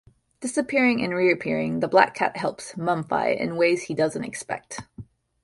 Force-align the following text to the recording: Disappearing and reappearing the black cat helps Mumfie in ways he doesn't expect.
Disappearing 0.39 1.03
and 1.03 1.13
reappearing 1.13 1.79
the 1.79 1.87
black 1.87 2.15
cat 2.15 2.35
helps 2.35 2.73
Mumfie 2.73 3.37
in 3.39 3.55
ways 3.55 3.83
he 3.83 3.93
doesn't 3.93 4.23
expect. 4.23 4.79